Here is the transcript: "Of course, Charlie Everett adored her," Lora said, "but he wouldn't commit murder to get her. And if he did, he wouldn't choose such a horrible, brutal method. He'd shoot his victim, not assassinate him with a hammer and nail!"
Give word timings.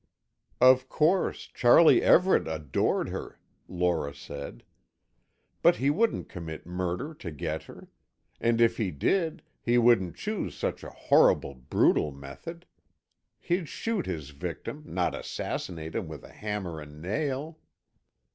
"Of 0.59 0.89
course, 0.89 1.45
Charlie 1.53 2.01
Everett 2.01 2.47
adored 2.47 3.09
her," 3.09 3.39
Lora 3.67 4.15
said, 4.15 4.63
"but 5.61 5.75
he 5.75 5.91
wouldn't 5.91 6.27
commit 6.27 6.65
murder 6.65 7.13
to 7.13 7.29
get 7.29 7.61
her. 7.65 7.87
And 8.39 8.59
if 8.59 8.77
he 8.77 8.89
did, 8.89 9.43
he 9.61 9.77
wouldn't 9.77 10.15
choose 10.15 10.55
such 10.57 10.83
a 10.83 10.89
horrible, 10.89 11.53
brutal 11.53 12.11
method. 12.11 12.65
He'd 13.39 13.69
shoot 13.69 14.07
his 14.07 14.31
victim, 14.31 14.81
not 14.87 15.13
assassinate 15.13 15.93
him 15.93 16.07
with 16.07 16.23
a 16.23 16.33
hammer 16.33 16.79
and 16.81 16.99
nail!" 16.99 17.59